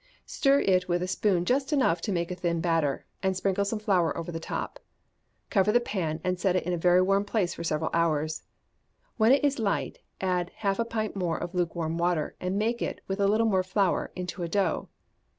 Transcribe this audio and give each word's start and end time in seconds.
Stir 0.25 0.61
it 0.61 0.87
with 0.89 1.03
a 1.03 1.07
spoon 1.07 1.45
just 1.45 1.71
enough 1.71 2.01
to 2.01 2.11
make 2.11 2.31
a 2.31 2.35
thin 2.35 2.59
batter, 2.59 3.05
and 3.21 3.37
sprinkle 3.37 3.63
some 3.65 3.77
flour 3.77 4.17
over 4.17 4.31
the 4.31 4.39
top. 4.39 4.79
Cover 5.51 5.71
the 5.71 5.79
pan, 5.79 6.19
and 6.23 6.39
set 6.39 6.55
it 6.55 6.63
in 6.63 6.73
a 6.73 7.03
warm 7.03 7.23
place 7.23 7.53
for 7.53 7.63
several 7.63 7.91
hours. 7.93 8.41
When 9.17 9.31
it 9.31 9.45
is 9.45 9.59
light, 9.59 9.99
add 10.19 10.49
half 10.55 10.79
a 10.79 10.85
pint 10.85 11.15
more 11.15 11.37
of 11.37 11.53
lukewarm 11.53 11.99
water, 11.99 12.35
and 12.41 12.57
make 12.57 12.81
it, 12.81 13.01
with 13.07 13.19
a 13.19 13.27
little 13.27 13.45
more 13.45 13.61
flour, 13.61 14.11
into 14.15 14.41
a 14.41 14.47
dough. 14.49 14.89